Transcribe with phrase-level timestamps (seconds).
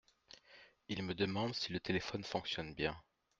[0.89, 2.99] Il me demande si le téléphone fonctionne bien!…